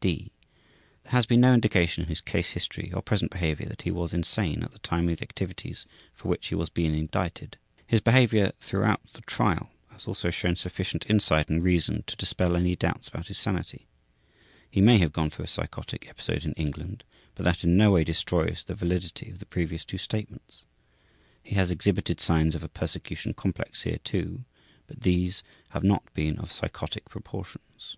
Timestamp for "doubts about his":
12.74-13.38